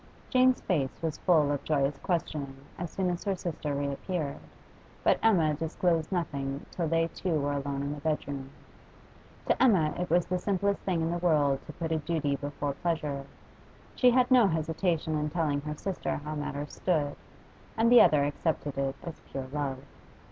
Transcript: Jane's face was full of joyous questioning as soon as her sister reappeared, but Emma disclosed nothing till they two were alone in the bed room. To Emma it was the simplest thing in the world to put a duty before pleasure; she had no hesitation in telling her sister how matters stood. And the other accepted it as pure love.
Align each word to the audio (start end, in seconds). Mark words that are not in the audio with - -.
Jane's 0.31 0.61
face 0.61 0.99
was 1.03 1.19
full 1.19 1.51
of 1.51 1.63
joyous 1.63 1.99
questioning 1.99 2.55
as 2.79 2.89
soon 2.89 3.11
as 3.11 3.23
her 3.23 3.35
sister 3.35 3.75
reappeared, 3.75 4.39
but 5.03 5.19
Emma 5.21 5.53
disclosed 5.53 6.11
nothing 6.11 6.65
till 6.71 6.87
they 6.87 7.07
two 7.09 7.39
were 7.39 7.51
alone 7.53 7.83
in 7.83 7.93
the 7.93 8.01
bed 8.01 8.27
room. 8.27 8.49
To 9.45 9.61
Emma 9.61 9.93
it 9.99 10.09
was 10.09 10.25
the 10.25 10.39
simplest 10.39 10.79
thing 10.81 11.03
in 11.03 11.11
the 11.11 11.19
world 11.19 11.63
to 11.67 11.73
put 11.73 11.91
a 11.91 11.99
duty 11.99 12.35
before 12.35 12.73
pleasure; 12.73 13.27
she 13.93 14.09
had 14.09 14.31
no 14.31 14.47
hesitation 14.47 15.15
in 15.19 15.29
telling 15.29 15.61
her 15.61 15.75
sister 15.77 16.15
how 16.17 16.33
matters 16.33 16.73
stood. 16.73 17.15
And 17.77 17.91
the 17.91 18.01
other 18.01 18.23
accepted 18.23 18.79
it 18.79 18.95
as 19.03 19.21
pure 19.31 19.45
love. 19.53 19.77